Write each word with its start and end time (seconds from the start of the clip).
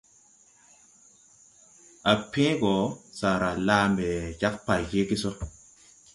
À 2.11 2.13
pẽẽ 2.31 2.51
go, 2.61 2.73
saara 3.19 3.49
laa 3.67 3.85
mbɛ 3.91 4.07
jag 4.41 4.55
pay 4.65 4.83
jeege 4.91 5.15
so. 5.23 5.29